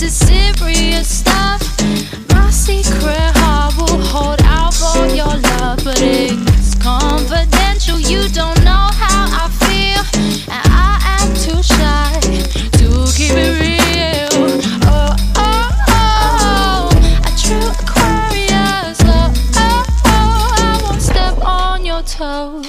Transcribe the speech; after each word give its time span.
this 0.00 0.20
is 0.20 0.28
serious 0.28 1.08
stuff. 1.08 1.62
My 2.34 2.50
secret 2.50 3.32
heart 3.36 3.74
will 3.78 3.98
hold 3.98 4.42
out 4.42 4.74
for 4.74 5.06
your 5.06 5.24
love, 5.26 5.80
but 5.84 5.98
it's 6.02 6.74
confidential. 6.74 7.98
You 7.98 8.28
don't 8.28 8.62
know 8.62 8.88
how 8.92 9.24
I 9.32 9.48
feel, 9.64 10.04
and 10.52 10.66
I 10.68 11.00
am 11.16 11.28
too 11.34 11.62
shy 11.62 12.20
to 12.76 12.88
keep 13.16 13.32
it 13.32 13.52
real. 13.58 14.60
Oh, 14.84 15.16
oh, 15.36 15.70
oh, 15.88 16.90
a 17.24 17.32
true 17.40 17.70
Aquarius. 17.80 19.00
Oh, 19.00 19.32
oh, 19.56 19.84
oh, 20.04 20.52
I 20.58 20.80
won't 20.84 21.00
step 21.00 21.38
on 21.42 21.86
your 21.86 22.02
toes. 22.02 22.66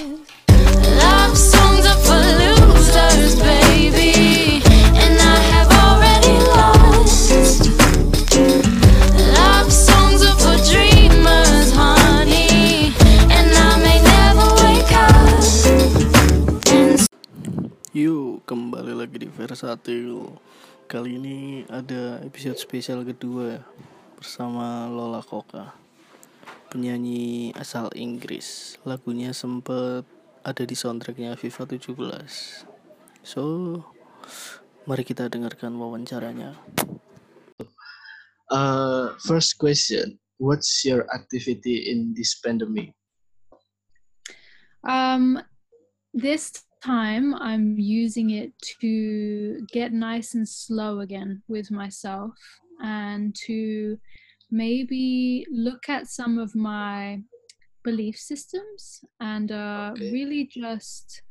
Versatil. 19.57 20.37
Kali 20.85 21.17
ini 21.17 21.65
ada 21.65 22.21
episode 22.21 22.61
spesial 22.61 23.01
kedua 23.01 23.57
bersama 24.13 24.85
Lola 24.85 25.25
Koka, 25.25 25.73
penyanyi 26.69 27.49
asal 27.57 27.89
Inggris. 27.97 28.77
Lagunya 28.85 29.33
sempet 29.33 30.05
ada 30.45 30.61
di 30.61 30.77
soundtracknya 30.77 31.33
FIFA 31.33 31.73
17. 31.73 31.89
So, 33.25 33.41
mari 34.85 35.01
kita 35.01 35.25
dengarkan 35.25 35.73
wawancaranya. 35.73 36.53
Uh, 38.53 39.17
first 39.25 39.57
question: 39.57 40.21
What's 40.37 40.85
your 40.85 41.09
activity 41.09 41.89
in 41.89 42.13
this 42.13 42.37
pandemic? 42.37 42.93
Um, 44.85 45.41
this 46.13 46.66
time 46.87 47.35
I'm 47.35 47.77
using 47.77 48.29
it 48.29 48.53
to 48.79 49.65
get 49.73 49.91
nice 49.91 50.35
and 50.35 50.47
slow 50.47 51.01
again 51.01 51.43
with 51.49 51.69
myself 51.69 52.31
and 52.81 53.35
to 53.45 53.97
maybe 54.51 55.45
look 55.51 55.89
at 55.89 56.07
some 56.07 56.37
of 56.37 56.55
my 56.55 57.21
belief 57.83 58.17
systems 58.17 59.03
and 59.19 59.51
uh, 59.51 59.91
Okay. 59.95 60.11
really 60.11 60.49
just 60.49 61.21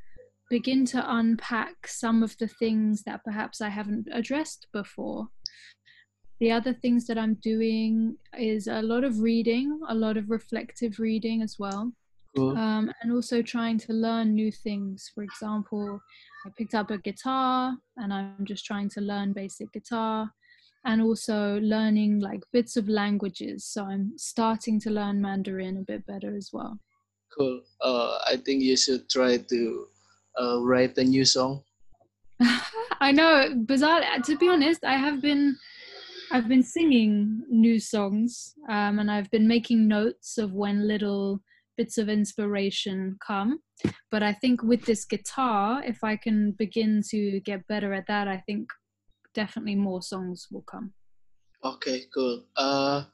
begin 0.51 0.85
to 0.87 1.01
unpack 1.17 1.89
some 1.89 2.23
of 2.23 2.37
the 2.37 2.49
things 2.49 3.03
that 3.05 3.25
perhaps 3.25 3.63
I 3.63 3.71
haven't 3.71 4.09
addressed 4.13 4.67
before. 4.75 5.29
The 6.39 6.53
other 6.53 6.75
things 6.75 7.07
that 7.07 7.17
I'm 7.17 7.37
doing 7.37 8.19
is 8.39 8.67
a 8.67 8.83
lot 8.83 9.05
of 9.05 9.21
reading, 9.21 9.81
a 9.89 9.95
lot 9.95 10.19
of 10.19 10.29
reflective 10.29 10.99
reading 10.99 11.41
as 11.41 11.57
well 11.59 11.95
Cool. 12.37 12.57
um, 12.57 12.93
and 13.03 13.13
also 13.13 13.43
trying 13.43 13.79
to 13.79 13.93
learn 13.93 14.35
new 14.35 14.53
things. 14.53 15.11
For 15.15 15.23
example, 15.23 16.01
I 16.45 16.51
picked 16.57 16.75
up 16.75 16.91
a 16.91 16.99
guitar 16.99 17.77
and 17.97 18.13
I'm 18.13 18.45
just 18.45 18.65
trying 18.65 18.91
to 18.91 19.01
learn 19.01 19.33
basic 19.33 19.73
guitar 19.73 20.31
and 20.85 21.03
also 21.03 21.59
learning 21.61 22.21
like 22.21 22.43
bits 22.53 22.77
of 22.77 22.89
languages. 22.89 23.65
So 23.65 23.85
I'm 23.85 24.13
starting 24.17 24.79
to 24.81 24.91
learn 24.91 25.21
Mandarin 25.21 25.79
a 25.79 25.83
bit 25.83 26.07
better 26.07 26.37
as 26.37 26.51
well. 26.53 26.79
Cool. 27.37 27.61
Uh, 27.81 28.19
I 28.27 28.37
think 28.37 28.63
you 28.63 28.77
should 28.77 29.09
try 29.11 29.39
to 29.39 29.87
uh, 30.41 30.61
write 30.63 30.97
a 30.99 31.05
new 31.05 31.25
song. 31.25 31.63
I 33.01 33.13
know, 33.13 33.55
bizarre. 33.67 34.03
To 34.25 34.37
be 34.37 34.49
honest, 34.49 34.85
I 34.85 34.97
have 34.97 35.21
been, 35.21 35.57
I've 36.31 36.49
been 36.49 36.63
singing 36.63 37.43
new 37.49 37.81
songs, 37.81 38.55
um, 38.69 38.99
and 38.99 39.11
I've 39.11 39.31
been 39.31 39.49
making 39.49 39.89
notes 39.89 40.39
of 40.39 40.53
when 40.53 40.87
little 40.87 41.41
bits 41.77 41.99
of 41.99 42.09
inspiration 42.09 43.17
come. 43.27 43.61
But 44.11 44.23
I 44.23 44.33
think 44.33 44.63
with 44.63 44.85
this 44.85 45.05
guitar, 45.05 45.83
if 45.85 46.03
I 46.03 46.17
can 46.17 46.53
begin 46.53 47.03
to 47.11 47.41
get 47.41 47.67
better 47.69 47.93
at 47.93 48.07
that, 48.09 48.29
I 48.29 48.43
think 48.47 48.69
definitely 49.35 49.77
more 49.77 50.03
songs 50.03 50.49
will 50.51 50.63
come. 50.63 50.93
Okay, 51.65 52.05
cool. 52.15 52.45
Uh, 52.57 53.05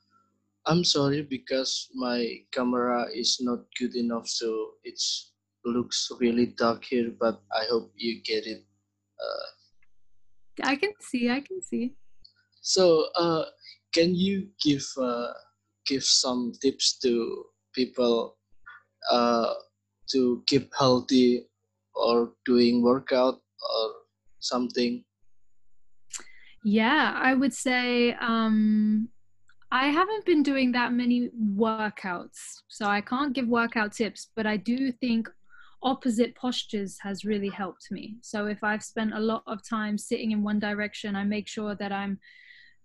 I'm 0.67 0.85
sorry 0.85 1.23
because 1.23 1.89
my 1.95 2.39
camera 2.53 3.07
is 3.13 3.39
not 3.41 3.61
good 3.79 3.97
enough, 3.97 4.29
so 4.29 4.73
it's 4.85 5.33
looks 5.65 6.11
really 6.21 6.47
dark 6.47 6.85
here. 6.85 7.11
But 7.19 7.41
I 7.53 7.65
hope 7.71 7.93
you 7.97 8.23
get 8.23 8.47
it. 8.47 8.65
Uh, 9.21 9.47
I 10.65 10.77
can 10.77 10.93
see, 11.01 11.31
I 11.31 11.41
can 11.41 11.63
see. 11.63 11.95
so, 12.61 13.07
uh, 13.17 13.45
can 13.93 14.15
you 14.15 14.49
give 14.63 14.85
uh, 15.01 15.33
give 15.87 16.05
some 16.05 16.53
tips 16.61 16.99
to 16.99 17.45
people 17.75 18.37
uh, 19.11 19.55
to 20.11 20.43
keep 20.47 20.71
healthy 20.79 21.47
or 21.95 22.33
doing 22.45 22.83
workout 22.83 23.35
or 23.35 23.91
something? 24.41 25.05
Yeah, 26.65 27.13
I 27.17 27.35
would 27.35 27.53
say 27.53 28.15
um, 28.15 29.09
I 29.71 29.87
haven't 29.87 30.25
been 30.25 30.43
doing 30.43 30.73
that 30.73 30.93
many 30.93 31.31
workouts, 31.57 32.63
so 32.69 32.87
I 32.87 33.01
can't 33.01 33.33
give 33.33 33.49
workout 33.49 33.93
tips, 33.93 34.29
but 34.37 34.47
I 34.47 34.57
do 34.57 34.93
think 34.93 35.29
opposite 35.83 36.37
postures 36.37 36.99
has 37.01 37.25
really 37.25 37.49
helped 37.49 37.91
me. 37.91 38.17
So 38.21 38.47
if 38.47 38.63
I've 38.63 38.85
spent 38.85 39.15
a 39.15 39.21
lot 39.21 39.43
of 39.47 39.67
time 39.69 39.99
sitting 39.99 40.31
in 40.31 40.45
one 40.45 40.61
direction, 40.61 41.17
I 41.17 41.25
make 41.25 41.49
sure 41.49 41.75
that 41.75 41.91
I'm 41.91 42.21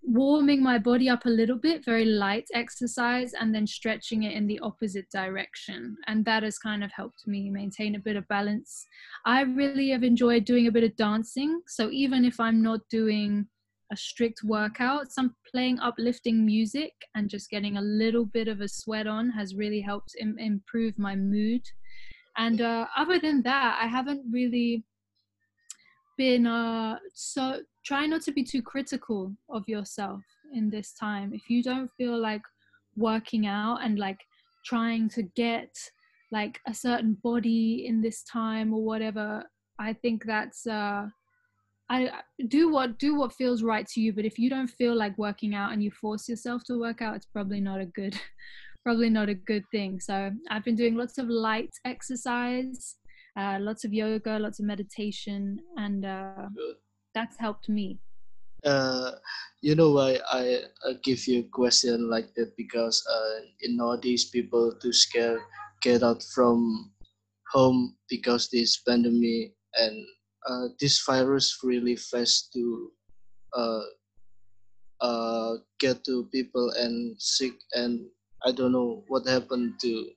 warming 0.04 0.64
my 0.64 0.78
body 0.78 1.10
up 1.10 1.26
a 1.26 1.30
little 1.30 1.58
bit, 1.58 1.84
very 1.84 2.06
light 2.06 2.48
exercise, 2.54 3.34
and 3.34 3.54
then 3.54 3.68
stretching 3.68 4.24
it 4.24 4.34
in 4.34 4.48
the 4.48 4.60
opposite 4.60 5.10
direction. 5.12 5.98
And 6.08 6.24
that 6.26 6.44
has 6.44 6.58
kind 6.58 6.84
of 6.84 6.92
helped 6.92 7.28
me 7.28 7.50
maintain 7.50 7.96
a 7.96 8.00
bit 8.00 8.16
of 8.16 8.28
balance. 8.28 8.86
I 9.26 9.42
really 9.42 9.90
have 9.90 10.04
enjoyed 10.04 10.46
doing 10.46 10.68
a 10.68 10.72
bit 10.72 10.84
of 10.84 10.96
dancing. 10.96 11.62
So 11.68 11.92
even 11.92 12.26
if 12.26 12.40
I'm 12.40 12.62
not 12.62 12.82
doing 12.90 13.48
a 13.92 13.98
strict 13.98 14.42
workout, 14.44 15.12
some 15.12 15.36
playing 15.50 15.80
uplifting 15.80 16.46
music 16.46 16.94
and 17.16 17.30
just 17.30 17.50
getting 17.50 17.78
a 17.78 17.82
little 17.82 18.26
bit 18.26 18.48
of 18.48 18.62
a 18.62 18.68
sweat 18.68 19.08
on 19.08 19.30
has 19.30 19.56
really 19.56 19.82
helped 19.82 20.16
Im- 20.20 20.40
improve 20.40 20.98
my 20.98 21.16
mood. 21.16 21.62
And 22.38 22.62
uh, 22.62 22.86
other 22.96 23.20
than 23.20 23.42
that, 23.44 23.80
I 23.82 23.88
haven't 23.88 24.24
really 24.32 24.84
been 26.18 26.46
uh, 26.46 26.98
so 27.14 27.62
try 27.86 28.06
not 28.06 28.22
to 28.24 28.32
be 28.32 28.44
too 28.44 28.62
critical 28.62 29.34
of 29.50 29.64
yourself 29.68 30.22
in 30.54 30.70
this 30.70 30.94
time. 30.94 31.34
If 31.34 31.50
you 31.50 31.64
don't 31.64 31.90
feel 31.98 32.20
like 32.20 32.42
working 32.96 33.48
out 33.48 33.80
and 33.84 33.98
like 34.00 34.20
trying 34.66 35.10
to 35.10 35.24
get 35.36 35.70
like 36.32 36.60
a 36.68 36.74
certain 36.74 37.18
body 37.24 37.86
in 37.88 38.02
this 38.02 38.24
time 38.24 38.74
or 38.74 38.84
whatever, 38.84 39.44
I 39.80 39.94
think 39.94 40.26
that's 40.26 40.68
uh, 40.68 41.08
I 41.90 42.12
do 42.48 42.70
what 42.72 43.00
do 43.00 43.16
what 43.16 43.34
feels 43.34 43.64
right 43.64 43.88
to 43.88 44.02
you. 44.02 44.14
But 44.14 44.26
if 44.26 44.38
you 44.38 44.50
don't 44.50 44.68
feel 44.68 44.96
like 44.96 45.18
working 45.18 45.56
out 45.56 45.72
and 45.72 45.84
you 45.84 45.92
force 45.92 46.28
yourself 46.28 46.64
to 46.66 46.80
work 46.80 47.02
out, 47.02 47.16
it's 47.16 47.26
probably 47.26 47.62
not 47.62 47.80
a 47.80 47.86
good 47.86 48.20
probably 48.84 49.10
not 49.10 49.30
a 49.30 49.34
good 49.34 49.64
thing. 49.72 50.00
So 50.00 50.32
I've 50.50 50.64
been 50.64 50.76
doing 50.76 50.96
lots 50.96 51.18
of 51.18 51.28
light 51.28 51.72
exercise, 51.86 52.96
uh, 53.38 53.58
lots 53.62 53.86
of 53.86 53.94
yoga, 53.94 54.40
lots 54.40 54.60
of 54.60 54.66
meditation, 54.66 55.60
and 55.78 56.06
uh, 56.06 56.50
that's 57.14 57.38
helped 57.38 57.70
me. 57.70 58.00
uh, 58.66 59.12
you 59.62 59.76
know 59.76 59.92
why 59.94 60.18
I 60.34 60.66
uh, 60.86 60.94
give 61.04 61.28
you 61.28 61.40
a 61.42 61.50
question 61.54 62.10
like 62.10 62.34
that 62.36 62.58
because 62.58 63.06
uh, 63.10 63.46
in 63.62 63.78
nowadays 63.78 64.26
people 64.34 64.74
too 64.82 64.94
scared 64.94 65.42
get 65.82 66.04
out 66.04 66.24
from 66.34 66.92
home 67.54 67.96
because 68.10 68.50
this 68.50 68.82
pandemic 68.82 69.54
and 69.78 70.06
uh, 70.50 70.68
this 70.80 71.02
virus 71.06 71.60
really 71.64 71.96
fast 71.96 72.52
to 72.54 72.92
uh, 73.54 73.86
uh, 75.02 75.54
get 75.80 76.04
to 76.06 76.26
people 76.34 76.72
and 76.78 77.16
sick 77.22 77.54
and 77.74 78.06
I 78.46 78.52
don't 78.52 78.72
know 78.72 79.04
what 79.08 79.28
happened 79.28 79.80
to 79.82 80.10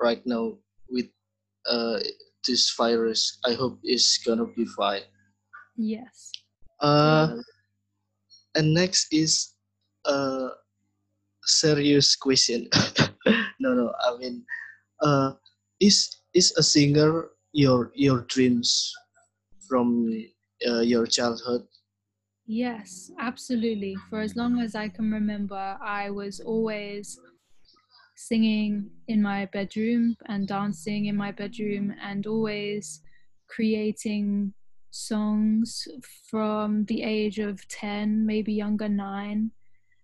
right 0.00 0.22
now 0.26 0.58
with 0.90 1.06
uh, 1.68 1.98
this 2.46 2.72
virus. 2.76 3.38
I 3.44 3.54
hope 3.54 3.78
it's 3.82 4.18
gonna 4.18 4.46
be 4.46 4.66
fine. 4.66 5.02
Yes. 5.76 6.32
Uh, 6.80 7.36
and 8.54 8.74
next 8.74 9.08
is 9.12 9.54
a 10.06 10.48
serious 11.44 12.16
question 12.16 12.68
no 13.60 13.74
no 13.74 13.92
i 14.06 14.16
mean 14.18 14.44
uh 15.02 15.32
is 15.80 16.16
is 16.34 16.52
a 16.56 16.62
singer 16.62 17.30
your 17.52 17.92
your 17.94 18.20
dreams 18.22 18.92
from 19.68 20.10
uh, 20.68 20.80
your 20.80 21.06
childhood 21.06 21.62
Yes, 22.46 23.10
absolutely. 23.18 23.96
For 24.08 24.20
as 24.20 24.36
long 24.36 24.60
as 24.60 24.74
I 24.74 24.88
can 24.88 25.10
remember, 25.10 25.76
I 25.80 26.10
was 26.10 26.40
always 26.40 27.18
singing 28.16 28.90
in 29.08 29.22
my 29.22 29.46
bedroom 29.52 30.16
and 30.26 30.48
dancing 30.48 31.06
in 31.06 31.16
my 31.16 31.30
bedroom 31.30 31.94
and 32.02 32.26
always 32.26 33.02
creating 33.48 34.52
songs 34.90 35.86
from 36.30 36.84
the 36.86 37.02
age 37.02 37.38
of 37.38 37.66
10, 37.68 38.24
maybe 38.24 38.52
younger, 38.52 38.88
nine, 38.88 39.50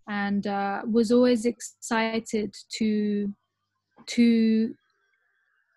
and 0.09 0.47
uh, 0.47 0.83
was 0.91 1.11
always 1.11 1.47
excited 1.47 2.55
to 2.77 3.33
to 4.07 4.75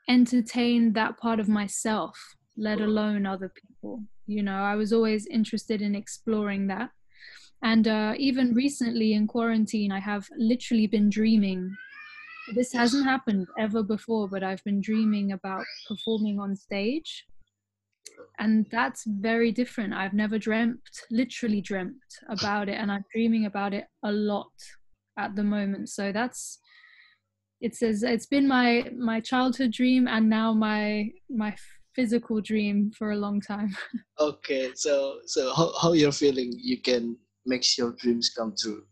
entertain 0.10 0.94
that 0.94 1.18
part 1.18 1.40
of 1.40 1.48
myself, 1.48 2.18
let 2.58 2.82
alone 2.82 3.26
other 3.26 3.50
people. 3.50 4.04
You 4.28 4.44
know, 4.44 4.58
I 4.58 4.76
was 4.76 4.92
always 4.92 5.28
interested 5.28 5.82
in 5.82 5.96
exploring 5.96 6.68
that. 6.68 6.90
And 7.62 7.88
uh, 7.88 8.14
even 8.18 8.54
recently 8.54 9.14
in 9.14 9.28
quarantine, 9.28 9.92
I 9.92 10.00
have 10.00 10.28
literally 10.38 10.88
been 10.88 11.10
dreaming. 11.10 11.76
This 12.54 12.72
hasn't 12.74 13.06
happened 13.06 13.48
ever 13.58 13.82
before, 13.82 14.28
but 14.28 14.44
I've 14.44 14.64
been 14.64 14.82
dreaming 14.82 15.32
about 15.32 15.64
performing 15.88 16.40
on 16.40 16.56
stage. 16.56 17.26
And 18.38 18.68
that's 18.72 19.04
very 19.06 19.52
different. 19.52 19.94
I've 19.94 20.14
never 20.14 20.38
dreamt, 20.38 20.82
literally 21.10 21.62
dreamt 21.62 21.96
about 22.30 22.70
it, 22.70 22.74
and 22.74 22.92
I'm 22.92 23.06
dreaming 23.12 23.46
about 23.46 23.74
it 23.74 23.86
a 24.04 24.12
lot 24.12 24.52
at 25.18 25.36
the 25.36 25.44
moment. 25.44 25.90
So 25.90 26.12
that's 26.12 26.60
it 27.62 27.76
says 27.76 28.04
it's 28.04 28.26
been 28.26 28.48
my 28.48 28.90
my 28.98 29.20
childhood 29.20 29.72
dream 29.72 30.08
and 30.08 30.30
now 30.30 30.54
my 30.54 31.10
my 31.30 31.56
physical 31.96 32.42
dream 32.42 32.92
for 32.98 33.12
a 33.12 33.16
long 33.16 33.42
time. 33.42 33.76
okay, 34.20 34.72
so 34.76 35.20
so 35.26 35.54
how, 35.54 35.74
how 35.82 35.94
you're 35.94 36.12
feeling 36.12 36.52
you 36.58 36.82
can 36.82 37.18
make 37.46 37.66
your 37.78 37.94
dreams 37.94 38.30
come 38.30 38.54
true? 38.60 38.84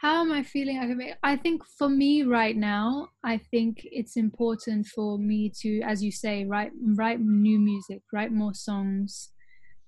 How 0.00 0.20
am 0.20 0.30
I 0.30 0.44
feeling? 0.44 1.12
I 1.24 1.36
think 1.36 1.62
for 1.76 1.88
me 1.88 2.22
right 2.22 2.56
now, 2.56 3.08
I 3.24 3.38
think 3.50 3.80
it's 3.82 4.16
important 4.16 4.86
for 4.86 5.18
me 5.18 5.52
to, 5.60 5.80
as 5.80 6.04
you 6.04 6.12
say, 6.12 6.44
write 6.44 6.70
write 6.96 7.20
new 7.20 7.58
music, 7.58 8.02
write 8.12 8.32
more 8.32 8.54
songs, 8.54 9.30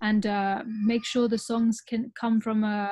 and 0.02 0.26
uh, 0.26 0.64
make 0.84 1.04
sure 1.04 1.28
the 1.28 1.38
songs 1.38 1.80
can 1.80 2.12
come 2.20 2.40
from 2.40 2.64
a 2.64 2.90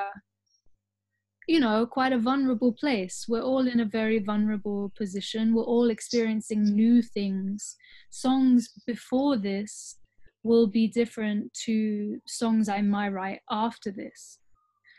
you 1.49 1.59
know, 1.59 1.87
quite 1.87 2.13
a 2.13 2.19
vulnerable 2.19 2.75
place. 2.75 3.25
We're 3.27 3.43
all 3.43 3.67
in 3.67 3.81
a 3.81 3.85
very 3.87 4.19
vulnerable 4.19 4.93
position. 4.97 5.55
We're 5.55 5.63
all 5.65 5.89
experiencing 5.89 6.63
new 6.63 7.01
things. 7.01 7.75
Songs 8.11 8.69
before 8.87 9.39
this 9.39 9.97
will 10.43 10.67
be 10.67 10.87
different 10.89 11.53
to 11.65 12.21
songs 12.27 12.69
I 12.69 12.83
might 12.83 13.09
write 13.09 13.41
after 13.51 13.91
this. 13.91 14.39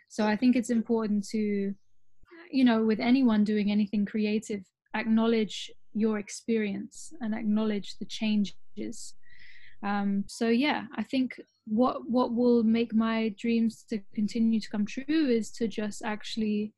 So 0.10 0.26
I 0.26 0.36
think 0.36 0.56
it's 0.56 0.72
important 0.72 1.24
to, 1.30 1.76
you 2.50 2.64
know, 2.64 2.84
with 2.84 3.00
anyone 3.00 3.44
doing 3.44 3.72
anything 3.72 4.06
creative, 4.06 4.64
acknowledge 4.96 5.72
your 5.94 6.20
experience 6.20 7.14
and 7.22 7.34
acknowledge 7.34 7.98
the 8.00 8.06
changes. 8.06 9.14
Um, 9.84 10.26
so 10.28 10.50
yeah, 10.50 10.84
I 10.96 11.04
think 11.04 11.40
what 11.66 12.10
what 12.10 12.34
will 12.34 12.64
make 12.64 12.94
my 12.94 13.34
dreams 13.38 13.86
to 13.90 14.00
continue 14.14 14.60
to 14.60 14.70
come 14.70 14.86
true 14.86 15.06
is 15.10 15.52
to 15.52 15.68
just 15.68 16.02
actually 16.04 16.74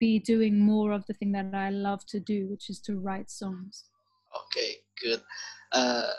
be 0.00 0.18
doing 0.18 0.58
more 0.58 0.92
of 0.92 1.06
the 1.06 1.14
thing 1.14 1.32
that 1.32 1.54
I 1.54 1.70
love 1.70 2.04
to 2.06 2.20
do, 2.20 2.48
which 2.48 2.68
is 2.68 2.80
to 2.80 2.98
write 2.98 3.30
songs. 3.30 3.84
Okay, 4.34 4.76
good. 5.02 5.22
Uh, 5.72 6.10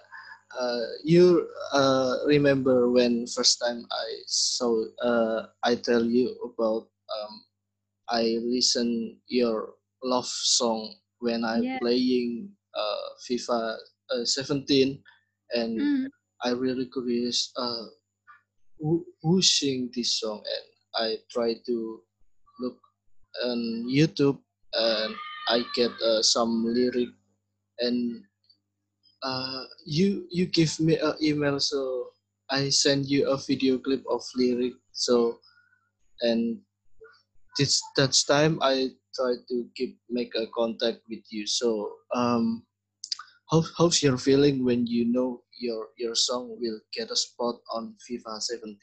uh, 0.59 0.85
you 1.03 1.47
uh, 1.71 2.17
remember 2.25 2.89
when 2.89 3.27
first 3.27 3.59
time 3.59 3.85
I 3.91 4.07
saw 4.25 4.85
uh, 5.01 5.47
I 5.63 5.75
tell 5.75 6.03
you 6.03 6.35
about 6.45 6.87
um, 7.13 7.43
I 8.13 8.37
listen 8.45 9.17
your 9.25 9.73
love 10.03 10.29
song 10.29 10.93
when 11.17 11.43
I'm 11.43 11.63
yeah. 11.63 11.79
playing 11.81 12.53
uh, 12.77 13.07
FIFA 13.25 13.77
uh, 14.13 14.25
17 14.25 15.01
and 15.53 15.81
mm. 15.81 16.05
I 16.43 16.51
really 16.51 16.85
curious 16.93 17.51
uh, 17.57 17.89
who, 18.79 19.03
who 19.23 19.41
sing 19.41 19.89
this 19.95 20.19
song 20.19 20.43
and 20.45 20.65
I 20.95 21.17
try 21.31 21.55
to 21.65 22.01
look 22.59 22.77
on 23.43 23.89
YouTube 23.89 24.37
and 24.73 25.15
I 25.47 25.63
get 25.73 25.91
uh, 26.01 26.21
some 26.21 26.65
lyric 26.67 27.09
and 27.79 28.21
uh, 29.23 29.63
you 29.85 30.27
you 30.29 30.45
give 30.45 30.79
me 30.79 30.97
an 30.97 31.15
email 31.21 31.59
so 31.59 32.09
I 32.51 32.69
send 32.69 33.07
you 33.07 33.31
a 33.31 33.37
video 33.37 33.79
clip 33.79 34.03
of 34.09 34.21
lyric 34.35 34.73
so 34.91 35.39
and 36.21 36.59
this 37.57 37.81
that 37.97 38.17
time 38.27 38.59
I 38.61 38.89
try 39.15 39.33
to 39.49 39.69
keep 39.75 39.99
make 40.09 40.33
a 40.35 40.47
contact 40.55 41.01
with 41.09 41.23
you 41.29 41.45
so 41.45 41.93
um 42.15 42.63
how, 43.51 43.63
how's 43.77 44.01
your 44.01 44.17
feeling 44.17 44.65
when 44.65 44.87
you 44.87 45.05
know 45.05 45.41
your 45.59 45.87
your 45.97 46.15
song 46.15 46.57
will 46.59 46.79
get 46.91 47.11
a 47.11 47.15
spot 47.15 47.55
on 47.71 47.95
FIFA 48.09 48.41
17? 48.41 48.77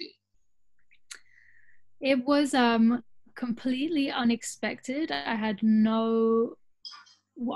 It 2.01 2.25
was 2.25 2.55
um 2.55 3.03
completely 3.35 4.11
unexpected. 4.11 5.11
I 5.11 5.35
had 5.35 5.63
no 5.63 6.55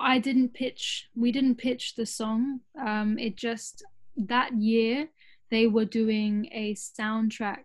I 0.01 0.19
didn't 0.19 0.55
pitch 0.55 1.09
we 1.15 1.31
didn't 1.31 1.57
pitch 1.57 1.95
the 1.95 2.07
song. 2.07 2.61
Um 2.85 3.19
it 3.19 3.37
just 3.37 3.85
that 4.17 4.55
year 4.55 5.09
they 5.51 5.67
were 5.67 5.85
doing 5.85 6.49
a 6.53 6.75
soundtrack 6.75 7.65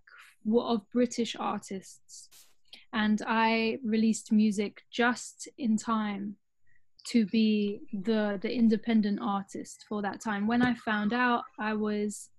of 0.53 0.81
British 0.91 1.35
artists 1.39 2.48
and 2.93 3.21
I 3.27 3.79
released 3.83 4.31
music 4.31 4.83
just 4.91 5.47
in 5.57 5.77
time 5.77 6.35
to 7.07 7.25
be 7.25 7.81
the 7.93 8.37
the 8.41 8.51
independent 8.51 9.19
artist 9.21 9.85
for 9.87 10.01
that 10.01 10.21
time. 10.21 10.47
When 10.47 10.61
I 10.61 10.73
found 10.73 11.13
out, 11.13 11.43
I 11.59 11.73
was 11.73 12.29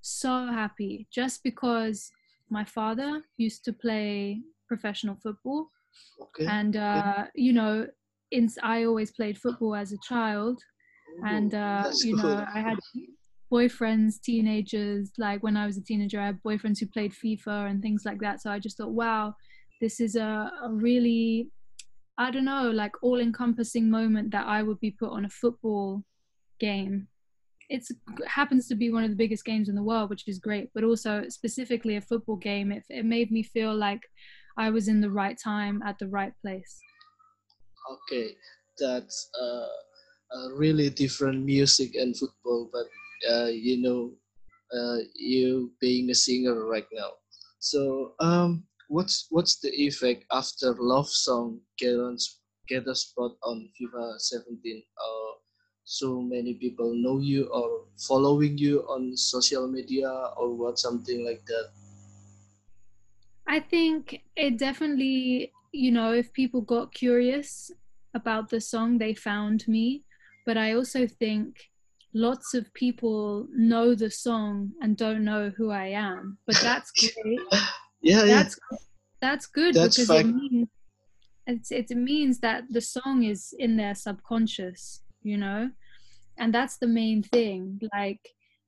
so 0.00 0.46
happy 0.46 1.06
just 1.12 1.42
because 1.42 2.10
my 2.48 2.64
father 2.64 3.22
used 3.36 3.64
to 3.66 3.72
play 3.72 4.40
professional 4.66 5.16
football, 5.22 5.70
okay. 6.20 6.46
and 6.46 6.76
uh, 6.76 7.26
you 7.34 7.52
know, 7.52 7.86
in, 8.30 8.48
I 8.62 8.84
always 8.84 9.10
played 9.12 9.38
football 9.38 9.74
as 9.74 9.92
a 9.92 9.98
child, 10.08 10.60
and 11.24 11.54
uh, 11.54 11.90
you 12.02 12.16
know, 12.16 12.44
I 12.54 12.60
had 12.60 12.78
boyfriends, 13.52 14.20
teenagers. 14.20 15.12
Like 15.18 15.42
when 15.42 15.56
I 15.56 15.66
was 15.66 15.76
a 15.76 15.82
teenager, 15.82 16.20
I 16.20 16.26
had 16.26 16.42
boyfriends 16.42 16.78
who 16.78 16.86
played 16.86 17.12
FIFA 17.12 17.70
and 17.70 17.82
things 17.82 18.02
like 18.04 18.20
that. 18.20 18.40
So 18.40 18.50
I 18.50 18.58
just 18.58 18.76
thought, 18.76 18.90
wow, 18.90 19.34
this 19.80 20.00
is 20.00 20.16
a, 20.16 20.50
a 20.62 20.70
really 20.70 21.50
I 22.20 22.30
don't 22.30 22.44
know, 22.44 22.70
like 22.70 23.02
all 23.02 23.18
encompassing 23.18 23.88
moment 23.88 24.32
that 24.32 24.46
I 24.46 24.62
would 24.62 24.78
be 24.78 24.90
put 24.90 25.10
on 25.10 25.24
a 25.24 25.30
football 25.30 26.04
game. 26.58 27.08
It 27.70 27.86
happens 28.26 28.68
to 28.68 28.74
be 28.74 28.90
one 28.90 29.04
of 29.04 29.10
the 29.10 29.16
biggest 29.16 29.44
games 29.44 29.70
in 29.70 29.74
the 29.74 29.82
world, 29.82 30.10
which 30.10 30.28
is 30.28 30.38
great, 30.38 30.68
but 30.74 30.84
also 30.84 31.24
specifically 31.30 31.96
a 31.96 32.00
football 32.02 32.36
game. 32.36 32.72
It, 32.72 32.84
it 32.90 33.06
made 33.06 33.30
me 33.30 33.42
feel 33.42 33.74
like 33.74 34.02
I 34.58 34.68
was 34.68 34.86
in 34.86 35.00
the 35.00 35.10
right 35.10 35.38
time 35.42 35.82
at 35.86 35.98
the 35.98 36.08
right 36.08 36.34
place. 36.42 36.78
Okay, 37.90 38.34
that's 38.78 39.30
uh, 39.40 40.36
a 40.36 40.54
really 40.56 40.90
different 40.90 41.42
music 41.44 41.94
and 41.94 42.14
football, 42.14 42.68
but 42.70 42.84
uh, 43.32 43.46
you 43.46 43.80
know, 43.80 44.12
uh, 44.76 44.98
you 45.14 45.72
being 45.80 46.10
a 46.10 46.14
singer 46.14 46.66
right 46.66 46.86
now. 46.92 47.12
So, 47.60 48.14
um, 48.20 48.64
what's 48.90 49.26
what's 49.30 49.60
the 49.60 49.70
effect 49.70 50.24
after 50.32 50.74
love 50.78 51.08
song 51.08 51.60
get 51.78 51.94
on 51.94 52.18
get 52.68 52.86
a 52.88 52.94
spot 52.94 53.32
on 53.44 53.70
FIFA 53.78 54.18
17? 54.18 54.82
Uh, 54.98 55.32
so 55.84 56.20
many 56.20 56.54
people 56.54 56.92
know 56.94 57.18
you 57.18 57.46
or 57.46 57.86
following 57.98 58.58
you 58.58 58.80
on 58.82 59.16
social 59.16 59.66
media 59.66 60.10
or 60.36 60.54
what 60.54 60.78
something 60.78 61.24
like 61.24 61.44
that. 61.46 61.70
I 63.46 63.60
think 63.60 64.22
it 64.36 64.58
definitely, 64.58 65.52
you 65.72 65.90
know, 65.90 66.12
if 66.12 66.32
people 66.32 66.60
got 66.60 66.94
curious 66.94 67.70
about 68.14 68.50
the 68.50 68.60
song, 68.60 68.98
they 68.98 69.14
found 69.14 69.66
me. 69.66 70.04
But 70.46 70.56
I 70.56 70.74
also 70.74 71.06
think 71.06 71.56
lots 72.14 72.54
of 72.54 72.72
people 72.74 73.46
know 73.50 73.94
the 73.94 74.10
song 74.10 74.72
and 74.80 74.96
don't 74.96 75.24
know 75.24 75.50
who 75.56 75.70
I 75.70 75.88
am. 75.88 76.38
But 76.46 76.56
that's 76.60 76.90
great. 77.22 77.40
Yeah, 78.02 78.24
that's 78.24 78.58
yeah. 78.70 78.78
that's 79.20 79.46
good 79.46 79.74
that's 79.74 79.98
because 79.98 80.20
it 80.20 80.26
means 80.26 80.68
it's, 81.50 81.70
it 81.72 81.90
means 81.90 82.38
that 82.40 82.64
the 82.70 82.80
song 82.80 83.24
is 83.24 83.54
in 83.58 83.76
their 83.76 83.94
subconscious, 83.94 85.02
you 85.22 85.36
know, 85.36 85.70
and 86.38 86.54
that's 86.54 86.78
the 86.78 86.86
main 86.86 87.22
thing. 87.22 87.80
Like 87.92 88.20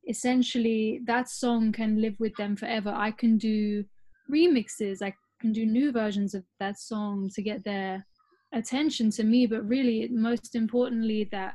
essentially, 0.09 1.01
that 1.07 1.29
song 1.29 1.73
can 1.73 2.01
live 2.01 2.17
with 2.19 2.35
them 2.37 2.57
forever. 2.57 2.93
I 2.95 3.13
can 3.13 3.39
do 3.39 3.85
remixes. 4.31 5.03
I 5.03 5.15
can 5.41 5.53
do 5.53 5.65
new 5.67 5.93
versions 5.93 6.35
of 6.35 6.45
that 6.61 6.79
song 6.79 7.31
to 7.35 7.43
get 7.43 7.65
their 7.65 8.05
attention 8.53 9.11
to 9.13 9.25
me, 9.25 9.47
but 9.47 9.67
really, 9.69 10.09
most 10.09 10.55
importantly, 10.55 11.29
that 11.31 11.55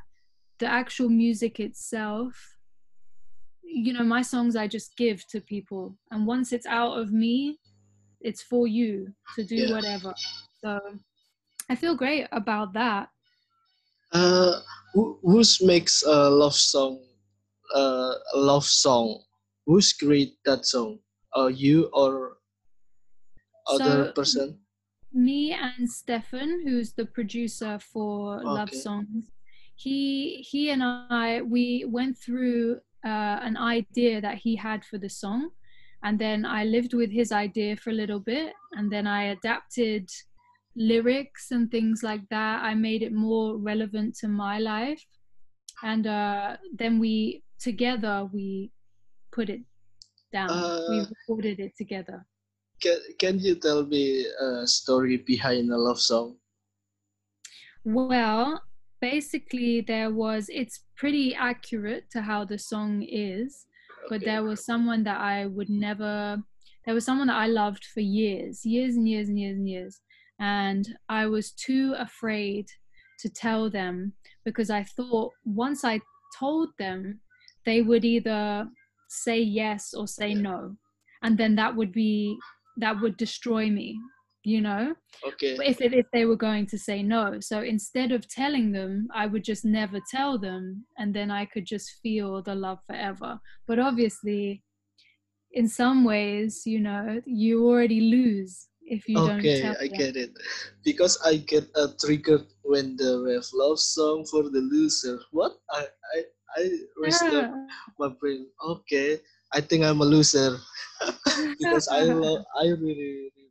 the 0.60 0.68
actual 0.68 1.10
music 1.10 1.60
itself 1.60 2.58
you 3.70 3.92
know 3.92 4.04
my 4.04 4.22
songs 4.22 4.56
i 4.56 4.66
just 4.66 4.96
give 4.96 5.28
to 5.28 5.42
people 5.42 5.94
and 6.12 6.26
once 6.26 6.54
it's 6.54 6.66
out 6.66 6.98
of 6.98 7.12
me 7.12 7.60
it's 8.22 8.42
for 8.42 8.68
you 8.68 9.14
to 9.36 9.44
do 9.44 9.56
yeah. 9.56 9.72
whatever 9.72 10.14
so 10.62 10.80
i 11.70 11.76
feel 11.76 11.96
great 11.96 12.28
about 12.32 12.74
that 12.74 13.10
uh 14.14 14.60
who 14.94 15.20
who's 15.22 15.62
makes 15.62 16.04
a 16.04 16.30
love 16.30 16.56
song 16.56 17.00
uh, 17.76 18.14
a 18.34 18.38
love 18.38 18.64
song 18.66 19.20
who's 19.66 19.92
create 19.92 20.38
that 20.46 20.66
song? 20.66 20.98
Are 21.36 21.50
you 21.50 21.90
or 21.94 22.38
other 23.68 24.06
So- 24.06 24.12
person? 24.14 24.60
me 25.14 25.52
and 25.52 25.90
Stefan, 25.90 26.62
who's 26.66 26.94
the 26.94 27.06
producer 27.06 27.80
for 27.80 28.42
Love 28.44 28.70
Okay. 28.70 28.78
Songs, 28.78 29.32
he 29.76 30.38
he 30.50 30.70
and 30.70 30.82
I 30.84 31.42
we 31.42 31.84
went 31.86 32.18
through 32.18 32.80
uh, 33.06 33.40
an 33.44 33.58
idea 33.58 34.22
that 34.22 34.38
he 34.38 34.56
had 34.56 34.86
for 34.86 34.98
the 34.98 35.10
song, 35.10 35.50
and 36.04 36.20
then 36.20 36.46
I 36.46 36.63
lived 36.63 36.94
with 36.94 37.12
his 37.12 37.32
idea 37.32 37.75
for 37.75 37.89
a 37.89 37.94
little 37.94 38.20
bit, 38.20 38.54
and 38.74 38.92
then 38.92 39.08
I 39.08 39.25
adapted 39.36 40.10
lyrics 40.75 41.51
and 41.51 41.72
things 41.72 42.04
like 42.04 42.22
that. 42.30 42.63
I 42.63 42.74
made 42.75 43.01
it 43.01 43.13
more 43.13 43.58
relevant 43.58 44.16
to 44.20 44.27
my 44.27 44.60
life, 44.60 45.04
and 45.84 46.06
uh, 46.08 46.58
then 46.74 47.00
we 47.00 47.44
together 47.60 48.30
we 48.32 48.72
put 49.32 49.50
it 49.50 49.62
down. 50.32 50.50
we 50.89 51.00
Uh, 51.00 51.06
recorded 51.10 51.60
it 51.60 51.74
together. 51.77 52.25
Can 52.82 53.00
Can 53.20 53.39
you 53.39 53.56
tell 53.56 53.86
me 53.86 54.25
a 54.39 54.68
story 54.68 55.18
behind 55.18 55.72
a 55.72 55.77
love 55.77 56.00
song? 56.00 56.38
Well, 57.84 58.62
basically, 59.00 59.82
there 59.82 60.12
was, 60.12 60.50
it's 60.50 60.84
pretty 60.98 61.34
accurate 61.34 62.12
to 62.12 62.22
how 62.22 62.44
the 62.46 62.58
song 62.58 63.01
is, 63.01 63.66
but 64.10 64.24
there 64.24 64.44
was 64.44 64.66
someone 64.66 65.04
that 65.04 65.20
I 65.20 65.46
would 65.46 65.70
never, 65.70 66.38
there 66.86 66.94
was 66.94 67.06
someone 67.06 67.28
that 67.28 67.38
I 67.38 67.48
loved 67.48 67.86
for 67.86 68.00
years, 68.00 68.66
years 68.66 68.96
and 68.96 69.08
years 69.08 69.30
and 69.30 69.40
years 69.40 69.58
and 69.58 69.70
years. 69.70 70.02
And 70.40 70.88
I 71.10 71.26
was 71.26 71.52
too 71.52 71.96
afraid 71.98 72.68
to 73.20 73.30
tell 73.30 73.70
them 73.70 74.14
because 74.46 74.70
I 74.70 74.84
thought 74.84 75.34
once 75.46 75.84
I 75.84 76.00
told 76.38 76.70
them, 76.78 77.20
they 77.66 77.82
would 77.82 78.06
either 78.06 78.68
say 79.10 79.40
yes 79.40 79.94
or 79.94 80.08
say 80.08 80.34
no. 80.34 80.76
And 81.24 81.38
then 81.38 81.56
that 81.56 81.76
would 81.76 81.92
be, 81.92 82.38
that 82.78 83.02
would 83.02 83.18
destroy 83.18 83.70
me, 83.70 84.00
you 84.48 84.62
know? 84.62 84.96
Okay. 85.27 85.58
if 85.63 85.82
if 85.82 86.06
they 86.13 86.25
were 86.25 86.38
going 86.38 86.66
to 86.68 86.77
say 86.77 87.04
no. 87.04 87.39
So 87.39 87.62
instead 87.62 88.12
of 88.12 88.27
telling 88.27 88.72
them, 88.72 89.08
I 89.13 89.27
would 89.27 89.44
just 89.44 89.66
never 89.66 90.00
tell 90.12 90.38
them, 90.38 90.86
and 90.98 91.13
then 91.13 91.32
I 91.32 91.46
could 91.46 91.66
just 91.66 92.00
feel 92.01 92.42
the 92.42 92.56
love 92.56 92.80
forever. 92.88 93.39
But 93.68 93.80
obviously, 93.80 94.63
in 95.51 95.68
some 95.68 96.04
ways, 96.04 96.63
you 96.66 96.80
know, 96.80 97.22
you 97.25 97.68
already 97.68 98.01
lose 98.01 98.68
if 98.82 99.08
you 99.10 99.22
don't 99.22 99.39
Okay, 99.39 99.74
I 99.82 99.88
them. 99.88 99.98
get 99.98 100.16
it. 100.16 100.32
Because 100.84 101.18
I 101.25 101.38
get 101.38 101.66
uh, 101.75 101.88
triggered 102.00 102.46
when 102.63 102.96
the 102.98 103.12
have 103.36 103.50
love 103.54 103.80
song 103.80 104.25
for 104.30 104.44
the 104.44 104.62
loser. 104.62 105.20
What? 105.32 105.58
I 105.72 105.88
I 106.16 106.20
I 106.58 106.62
Yeah. 107.04 107.51
my 108.00 108.10
brain. 108.10 108.48
Okay, 108.63 109.20
I 109.54 109.62
think 109.62 109.84
I'm 109.84 110.01
a 110.01 110.06
loser 110.06 110.58
because 111.60 111.88
I 111.88 112.01
love 112.04 112.39
I 112.60 112.66
really, 112.68 113.32
really 113.34 113.47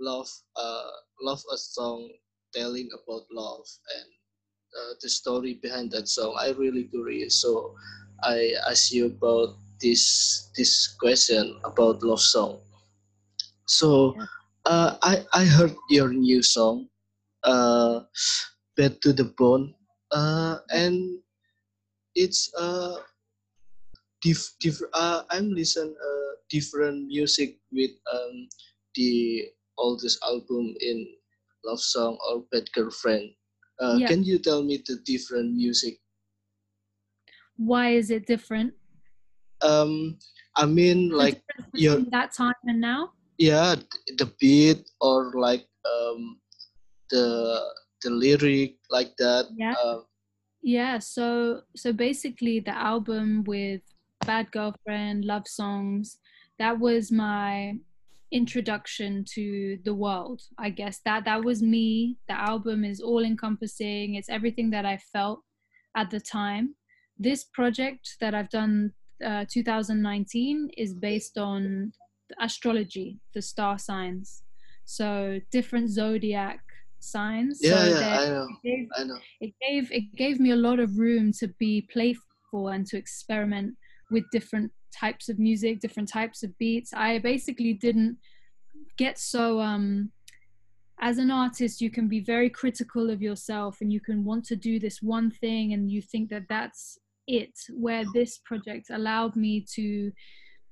love 0.00 0.28
uh 0.56 0.90
love 1.22 1.42
a 1.52 1.58
song 1.58 2.08
telling 2.54 2.88
about 3.04 3.24
love 3.32 3.66
and 3.96 4.08
uh, 4.76 4.92
the 5.02 5.08
story 5.08 5.58
behind 5.62 5.90
that 5.90 6.08
song. 6.08 6.34
I 6.38 6.50
really 6.52 6.84
curious. 6.84 7.40
So 7.42 7.74
I 8.22 8.52
ask 8.68 8.92
you 8.92 9.06
about 9.06 9.56
this 9.80 10.50
this 10.56 10.88
question 11.00 11.58
about 11.64 12.02
love 12.02 12.20
song. 12.20 12.60
So 13.66 14.14
uh, 14.66 14.96
I 15.02 15.24
I 15.32 15.44
heard 15.44 15.74
your 15.88 16.12
new 16.12 16.42
song, 16.42 16.88
uh, 17.44 18.04
"Bad 18.76 19.00
to 19.02 19.12
the 19.12 19.24
Bone," 19.38 19.74
uh, 20.12 20.58
and 20.70 21.18
it's 22.14 22.50
uh, 22.58 22.98
diff, 24.22 24.52
diff, 24.60 24.80
uh 24.92 25.22
I'm 25.30 25.52
listen 25.52 25.94
uh, 25.96 26.30
different 26.50 27.06
music 27.08 27.58
with 27.72 27.92
um 28.12 28.48
the 28.94 29.48
oldest 29.80 30.20
album 30.22 30.74
in 30.80 31.08
love 31.64 31.80
song 31.80 32.18
or 32.28 32.44
bad 32.52 32.68
girlfriend. 32.72 33.32
Uh, 33.80 33.96
Yeah. 33.98 34.08
Can 34.12 34.22
you 34.24 34.38
tell 34.38 34.62
me 34.62 34.82
the 34.84 34.96
different 35.04 35.56
music? 35.56 35.96
Why 37.56 37.96
is 37.96 38.10
it 38.10 38.26
different? 38.26 38.74
Um, 39.62 40.18
I 40.56 40.64
mean 40.66 41.10
like 41.10 41.42
your 41.74 42.00
that 42.12 42.32
time 42.32 42.56
and 42.64 42.80
now? 42.80 43.12
yeah 43.40 43.74
the 44.20 44.28
beat 44.40 44.84
or 45.00 45.32
like 45.36 45.64
um 45.84 46.40
the 47.10 47.24
the 48.02 48.10
lyric 48.10 48.76
like 48.88 49.12
that. 49.18 49.48
Yeah. 49.56 49.74
Uh, 49.76 50.00
Yeah, 50.62 51.00
so 51.00 51.64
so 51.76 51.92
basically 51.92 52.60
the 52.60 52.76
album 52.76 53.44
with 53.48 53.80
Bad 54.28 54.52
Girlfriend, 54.52 55.24
Love 55.24 55.48
Songs, 55.48 56.20
that 56.60 56.76
was 56.76 57.08
my 57.12 57.80
introduction 58.32 59.24
to 59.34 59.78
the 59.84 59.94
world. 59.94 60.42
I 60.58 60.70
guess 60.70 61.00
that 61.04 61.24
that 61.24 61.44
was 61.44 61.62
me. 61.62 62.16
The 62.28 62.34
album 62.34 62.84
is 62.84 63.00
all 63.00 63.24
encompassing. 63.24 64.14
It's 64.14 64.28
everything 64.28 64.70
that 64.70 64.86
I 64.86 64.98
felt 65.12 65.40
at 65.96 66.10
the 66.10 66.20
time. 66.20 66.74
This 67.18 67.44
project 67.44 68.16
that 68.20 68.34
I've 68.34 68.50
done 68.50 68.92
uh, 69.24 69.44
2019 69.50 70.70
is 70.76 70.94
based 70.94 71.36
on 71.38 71.92
astrology, 72.40 73.18
the 73.34 73.42
star 73.42 73.78
signs. 73.78 74.42
So 74.84 75.40
different 75.52 75.90
zodiac 75.90 76.60
signs. 77.00 77.60
yeah, 77.62 77.84
so 77.84 78.00
yeah, 78.00 78.20
I 78.20 78.26
know, 78.26 78.46
it 78.48 78.68
gave 78.68 78.88
I 78.96 79.04
know. 79.04 79.18
it 79.40 79.54
gave 79.66 79.92
it 79.92 80.16
gave 80.16 80.40
me 80.40 80.50
a 80.50 80.56
lot 80.56 80.80
of 80.80 80.98
room 80.98 81.32
to 81.40 81.48
be 81.58 81.88
playful 81.92 82.68
and 82.68 82.86
to 82.86 82.96
experiment 82.96 83.74
with 84.10 84.24
different 84.32 84.72
types 84.92 85.28
of 85.28 85.38
music 85.38 85.80
different 85.80 86.08
types 86.08 86.42
of 86.42 86.56
beats. 86.58 86.92
I 86.92 87.18
basically 87.18 87.74
didn't 87.74 88.18
get 88.96 89.18
so 89.18 89.60
um 89.60 90.10
as 91.00 91.16
an 91.16 91.30
artist 91.30 91.80
you 91.80 91.90
can 91.90 92.08
be 92.08 92.20
very 92.20 92.50
critical 92.50 93.08
of 93.08 93.22
yourself 93.22 93.78
and 93.80 93.92
you 93.92 94.00
can 94.00 94.24
want 94.24 94.44
to 94.44 94.56
do 94.56 94.78
this 94.78 95.00
one 95.00 95.30
thing 95.30 95.72
and 95.72 95.90
you 95.90 96.02
think 96.02 96.28
that 96.28 96.44
that's 96.48 96.98
it 97.26 97.58
where 97.72 98.04
this 98.12 98.38
project 98.44 98.88
allowed 98.90 99.36
me 99.36 99.64
to 99.74 100.12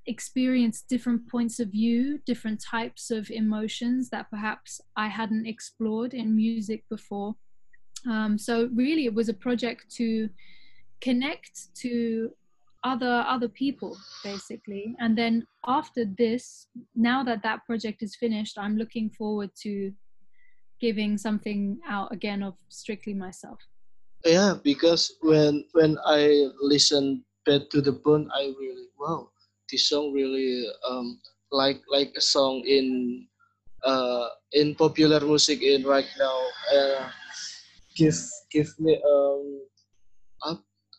experience 0.05 0.83
different 0.87 1.27
points 1.29 1.59
of 1.59 1.69
view 1.69 2.19
different 2.25 2.61
types 2.63 3.11
of 3.11 3.29
emotions 3.29 4.09
that 4.09 4.29
perhaps 4.29 4.81
i 4.95 5.07
hadn't 5.07 5.45
explored 5.45 6.13
in 6.13 6.35
music 6.35 6.83
before. 6.89 7.35
Um, 8.09 8.37
so 8.37 8.69
really 8.73 9.05
it 9.05 9.13
was 9.13 9.29
a 9.29 9.33
project 9.33 9.93
to 9.95 10.29
connect 11.01 11.75
to 11.81 12.31
other 12.83 13.25
other 13.27 13.49
people 13.49 13.97
basically 14.23 14.95
and 14.99 15.17
then 15.17 15.45
after 15.67 16.05
this 16.17 16.67
now 16.95 17.23
that 17.23 17.43
that 17.43 17.65
project 17.65 18.01
is 18.01 18.15
finished 18.15 18.57
i'm 18.57 18.77
looking 18.77 19.09
forward 19.09 19.49
to 19.61 19.91
giving 20.79 21.17
something 21.17 21.77
out 21.87 22.11
again 22.11 22.41
of 22.41 22.53
strictly 22.69 23.13
myself 23.13 23.59
Yeah, 24.25 24.59
because 24.63 25.15
when 25.21 25.63
when 25.71 25.95
I 26.05 26.51
listen 26.59 27.23
"Bad 27.45 27.71
to 27.71 27.79
the 27.81 27.95
Bone," 27.95 28.27
I 28.35 28.51
really 28.59 28.91
wow, 28.99 29.31
this 29.71 29.87
song 29.87 30.11
really 30.11 30.67
um 30.83 31.21
like 31.51 31.79
like 31.87 32.11
a 32.17 32.21
song 32.21 32.63
in 32.67 33.27
uh 33.85 34.27
in 34.51 34.75
popular 34.75 35.23
music 35.23 35.63
in 35.63 35.83
right 35.87 36.09
now. 36.19 36.37
Uh, 36.67 37.09
give 37.95 38.19
give 38.51 38.67
me 38.79 38.99
um 38.99 39.43
up 39.47 39.58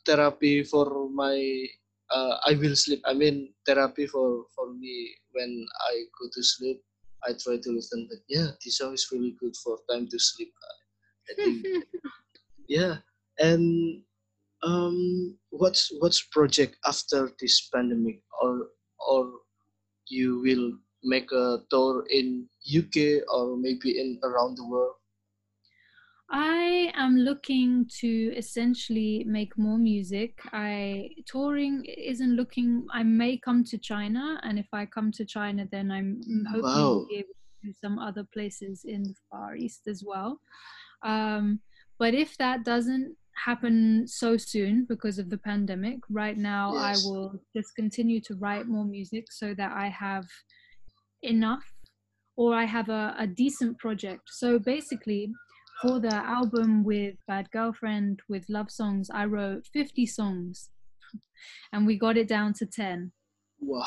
therapy 0.06 0.64
for 0.64 1.08
my 1.10 1.66
uh 2.10 2.36
I 2.46 2.54
will 2.54 2.76
sleep. 2.76 3.02
I 3.04 3.14
mean 3.14 3.54
therapy 3.66 4.06
for 4.06 4.46
for 4.54 4.72
me 4.74 5.14
when 5.32 5.66
I 5.90 6.04
go 6.18 6.28
to 6.32 6.42
sleep. 6.42 6.82
I 7.22 7.32
try 7.36 7.58
to 7.60 7.70
listen, 7.72 8.08
but 8.08 8.20
yeah, 8.28 8.56
this 8.64 8.78
song 8.78 8.94
is 8.94 9.08
really 9.12 9.36
good 9.38 9.54
for 9.62 9.78
time 9.90 10.08
to 10.08 10.18
sleep. 10.18 10.52
I 11.30 11.34
think 11.44 11.66
yeah 12.68 12.98
and 13.38 14.02
um 14.62 15.36
what's 15.50 15.90
what's 16.00 16.22
project 16.30 16.76
after 16.86 17.30
this 17.40 17.68
pandemic 17.72 18.20
or 18.40 18.68
or 19.08 19.32
you 20.08 20.40
will 20.40 20.72
make 21.02 21.30
a 21.32 21.58
tour 21.70 22.04
in 22.10 22.46
uk 22.78 22.96
or 23.32 23.56
maybe 23.56 23.98
in 23.98 24.18
around 24.22 24.56
the 24.56 24.66
world 24.66 24.99
I 26.32 26.92
am 26.94 27.16
looking 27.16 27.86
to 28.00 28.32
essentially 28.36 29.24
make 29.26 29.58
more 29.58 29.78
music. 29.78 30.38
I 30.52 31.10
touring 31.26 31.84
isn't 31.84 32.36
looking. 32.36 32.86
I 32.92 33.02
may 33.02 33.36
come 33.36 33.64
to 33.64 33.78
China, 33.78 34.40
and 34.44 34.58
if 34.58 34.68
I 34.72 34.86
come 34.86 35.10
to 35.12 35.24
China, 35.24 35.66
then 35.70 35.90
I'm 35.90 36.20
hoping 36.48 36.62
Wow. 36.62 37.06
be 37.08 37.16
able 37.16 37.28
to 37.28 37.66
do 37.66 37.72
some 37.80 37.98
other 37.98 38.24
places 38.32 38.84
in 38.84 39.02
the 39.02 39.14
Far 39.30 39.56
East 39.56 39.88
as 39.88 40.04
well. 40.06 40.40
Um, 41.02 41.60
but 41.98 42.14
if 42.14 42.36
that 42.38 42.64
doesn't 42.64 43.16
happen 43.34 44.06
so 44.06 44.36
soon 44.36 44.84
because 44.88 45.18
of 45.18 45.30
the 45.30 45.38
pandemic, 45.38 45.98
right 46.10 46.36
now 46.38 46.76
I 46.76 46.92
will 47.04 47.40
just 47.56 47.74
continue 47.74 48.20
to 48.22 48.34
write 48.36 48.68
more 48.68 48.84
music 48.84 49.32
so 49.32 49.54
that 49.54 49.72
I 49.72 49.88
have 49.88 50.26
enough 51.22 51.64
or 52.36 52.54
I 52.54 52.64
have 52.64 52.88
a, 52.88 53.14
a 53.18 53.26
decent 53.26 53.78
project. 53.78 54.22
So 54.30 54.58
basically, 54.58 55.32
for 55.80 56.00
the 56.00 56.14
album 56.14 56.84
with 56.84 57.14
Bad 57.26 57.50
Girlfriend, 57.50 58.20
with 58.28 58.44
love 58.48 58.70
songs, 58.70 59.10
I 59.12 59.24
wrote 59.24 59.66
50 59.72 60.06
songs. 60.06 60.70
and 61.72 61.86
we 61.86 61.98
got 61.98 62.16
it 62.16 62.28
down 62.28 62.52
to 62.54 62.66
10. 62.66 63.12
Wow, 63.60 63.86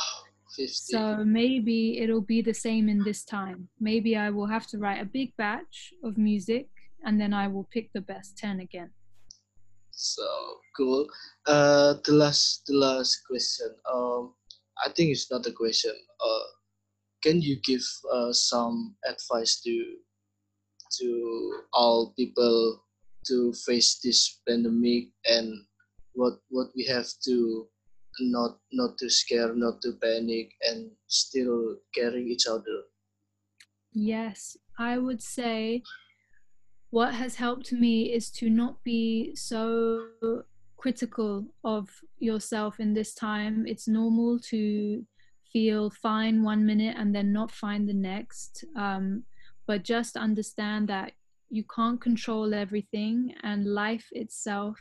50. 0.56 0.74
So 0.74 1.24
maybe 1.24 2.00
it'll 2.00 2.22
be 2.22 2.42
the 2.42 2.54
same 2.54 2.90
in 2.90 3.04
this 3.04 3.24
time. 3.24 3.70
Maybe 3.80 4.16
I 4.16 4.30
will 4.30 4.48
have 4.48 4.68
to 4.68 4.78
write 4.78 5.02
a 5.02 5.06
big 5.06 5.36
batch 5.38 5.94
of 6.04 6.18
music 6.18 6.70
and 7.06 7.20
then 7.20 7.34
I 7.34 7.48
will 7.48 7.68
pick 7.72 7.92
the 7.94 8.02
best 8.02 8.38
10 8.38 8.60
again. 8.60 8.92
So 9.92 10.24
cool. 10.76 11.08
Uh, 11.46 11.96
the 12.06 12.14
last, 12.14 12.64
the 12.66 12.74
last 12.74 13.22
question. 13.28 13.68
Um, 13.94 14.34
I 14.84 14.90
think 14.90 15.12
it's 15.12 15.30
not 15.30 15.46
a 15.46 15.52
question. 15.52 15.94
Uh, 16.20 16.48
can 17.22 17.42
you 17.42 17.58
give 17.64 17.84
uh, 18.12 18.34
some 18.34 18.96
advice 19.06 19.62
to 19.62 19.96
to 21.00 21.62
all 21.74 22.14
people 22.18 22.84
to 23.28 23.54
face 23.66 24.00
this 24.04 24.42
pandemic 24.48 25.10
and 25.26 25.64
what 26.14 26.40
what 26.50 26.68
we 26.76 26.86
have 26.86 27.08
to 27.26 27.68
not 28.20 28.58
not 28.72 28.98
to 29.00 29.10
scare, 29.10 29.54
not 29.56 29.82
to 29.82 29.94
panic, 30.02 30.54
and 30.62 30.92
still 31.08 31.78
caring 31.94 32.28
each 32.28 32.46
other. 32.48 32.84
Yes, 33.92 34.58
I 34.78 34.98
would 34.98 35.22
say 35.22 35.84
what 36.90 37.14
has 37.14 37.36
helped 37.36 37.72
me 37.72 38.14
is 38.14 38.30
to 38.30 38.50
not 38.50 38.84
be 38.84 39.36
so 39.36 40.06
critical 40.78 41.46
of 41.64 41.90
yourself 42.20 42.80
in 42.80 42.94
this 42.94 43.16
time. 43.16 43.66
It's 43.68 43.88
normal 43.88 44.40
to 44.52 45.04
feel 45.52 45.90
fine 45.90 46.44
one 46.44 46.66
minute 46.66 46.96
and 46.98 47.14
then 47.16 47.34
not 47.34 47.52
fine 47.52 47.86
the 47.86 47.94
next. 47.94 48.64
Um, 48.76 49.24
but 49.68 49.84
just 49.84 50.18
understand 50.18 50.88
that 50.90 51.14
you 51.50 51.64
can't 51.76 52.02
control 52.02 52.54
everything, 52.54 53.36
and 53.44 53.66
life 53.66 54.08
itself 54.12 54.78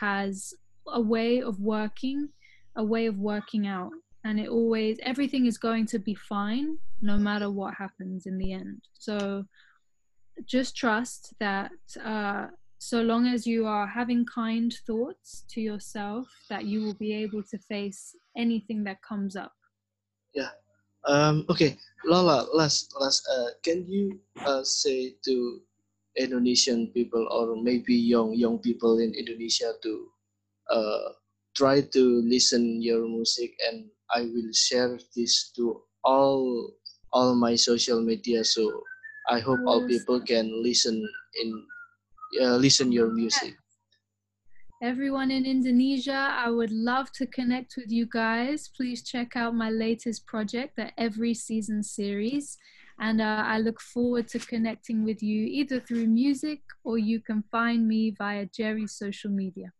has 0.00 0.54
a 0.86 1.00
way 1.00 1.42
of 1.42 1.60
working, 1.60 2.28
a 2.76 2.84
way 2.84 3.06
of 3.06 3.18
working 3.18 3.66
out. 3.66 3.92
And 4.24 4.40
it 4.40 4.48
always, 4.48 4.98
everything 5.02 5.46
is 5.46 5.58
going 5.58 5.86
to 5.86 5.98
be 5.98 6.14
fine 6.14 6.78
no 7.00 7.16
matter 7.16 7.50
what 7.50 7.74
happens 7.74 8.26
in 8.26 8.38
the 8.38 8.52
end. 8.52 8.80
So 8.94 9.44
just 10.46 10.76
trust 10.76 11.34
that 11.40 11.72
uh, 12.04 12.46
so 12.78 13.02
long 13.02 13.26
as 13.26 13.46
you 13.46 13.66
are 13.66 13.86
having 13.86 14.24
kind 14.24 14.72
thoughts 14.86 15.44
to 15.50 15.60
yourself, 15.60 16.28
that 16.48 16.64
you 16.64 16.82
will 16.82 16.94
be 16.94 17.12
able 17.12 17.42
to 17.44 17.58
face 17.58 18.14
anything 18.36 18.84
that 18.84 19.02
comes 19.02 19.36
up. 19.36 19.52
Yeah. 20.34 20.50
Um, 21.08 21.46
okay, 21.48 21.76
Lola. 22.04 22.46
Last, 22.52 22.92
last. 23.00 23.24
Uh, 23.26 23.56
can 23.64 23.88
you 23.88 24.20
uh, 24.44 24.62
say 24.62 25.16
to 25.24 25.60
Indonesian 26.20 26.88
people 26.92 27.24
or 27.32 27.56
maybe 27.56 27.94
young 27.96 28.34
young 28.34 28.58
people 28.58 28.98
in 29.00 29.14
Indonesia 29.16 29.72
to 29.82 29.92
uh, 30.68 31.08
try 31.56 31.80
to 31.80 32.02
listen 32.26 32.82
your 32.82 33.08
music 33.08 33.56
and 33.64 33.88
I 34.12 34.28
will 34.28 34.52
share 34.52 34.98
this 35.16 35.50
to 35.56 35.80
all 36.04 36.74
all 37.12 37.34
my 37.34 37.56
social 37.56 38.02
media 38.02 38.44
so 38.44 38.68
I 39.30 39.40
hope 39.40 39.60
all 39.64 39.86
people 39.86 40.20
can 40.20 40.50
listen 40.62 40.98
in 41.40 41.48
uh, 42.42 42.56
listen 42.58 42.92
your 42.92 43.08
music. 43.14 43.56
Everyone 44.80 45.32
in 45.32 45.44
Indonesia, 45.44 46.36
I 46.38 46.50
would 46.50 46.70
love 46.70 47.10
to 47.12 47.26
connect 47.26 47.74
with 47.76 47.90
you 47.90 48.06
guys. 48.06 48.68
Please 48.68 49.02
check 49.02 49.34
out 49.34 49.52
my 49.56 49.70
latest 49.70 50.24
project, 50.24 50.76
the 50.76 50.92
Every 50.96 51.34
Season 51.34 51.82
series. 51.82 52.56
And 53.00 53.20
uh, 53.20 53.42
I 53.44 53.58
look 53.58 53.80
forward 53.80 54.28
to 54.28 54.38
connecting 54.38 55.02
with 55.02 55.20
you 55.20 55.46
either 55.46 55.80
through 55.80 56.06
music 56.06 56.60
or 56.84 56.96
you 56.96 57.20
can 57.20 57.42
find 57.50 57.88
me 57.88 58.14
via 58.16 58.46
Jerry's 58.46 58.92
social 58.92 59.32
media. 59.32 59.72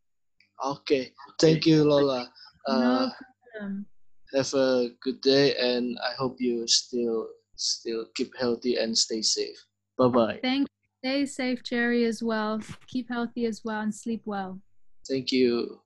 Okay, 0.64 1.12
thank 1.40 1.64
you, 1.64 1.84
Lola. 1.84 2.28
Uh, 2.66 2.80
no 2.80 3.12
problem. 3.52 3.86
have 4.34 4.52
a 4.54 4.88
good 5.00 5.20
day, 5.20 5.54
and 5.54 5.96
I 6.02 6.14
hope 6.18 6.40
you 6.40 6.66
still 6.66 7.28
still 7.54 8.06
keep 8.16 8.36
healthy 8.36 8.76
and 8.76 8.98
stay 8.98 9.22
safe. 9.22 9.64
Bye 9.96 10.08
bye. 10.08 10.40
Thank 10.42 10.62
you. 10.62 10.74
Stay 11.04 11.26
safe, 11.26 11.62
Jerry, 11.62 12.04
as 12.04 12.20
well. 12.20 12.60
Keep 12.88 13.08
healthy 13.10 13.46
as 13.46 13.62
well 13.64 13.80
and 13.80 13.94
sleep 13.94 14.22
well. 14.24 14.60
Thank 15.08 15.32
you. 15.32 15.80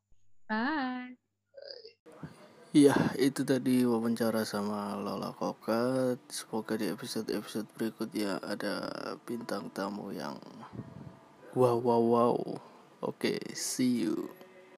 Bye. 0.50 1.14
Iya, 2.72 2.96
itu 3.20 3.44
tadi 3.44 3.84
wawancara 3.84 4.48
sama 4.48 4.96
Lola 4.96 5.30
Koka. 5.36 6.16
Semoga 6.32 6.74
di 6.74 6.88
episode-episode 6.88 7.68
berikutnya 7.76 8.40
ada 8.40 8.90
bintang 9.28 9.68
tamu 9.76 10.08
yang 10.10 10.40
wow 11.52 11.76
wow 11.76 12.02
wow. 12.02 12.36
Oke, 13.04 13.38
see 13.52 14.08
you. 14.08 14.32